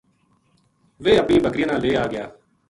ویہ 1.03 1.21
اپنی 1.21 1.35
بکریاں 1.45 1.69
نا 1.69 1.75
لے 1.83 1.91
ا 2.01 2.03
ٓ 2.03 2.05
گیا 2.11 2.25